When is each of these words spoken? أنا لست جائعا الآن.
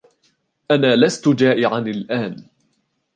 أنا 0.71 0.95
لست 0.95 1.27
جائعا 1.29 1.79
الآن. 1.79 2.45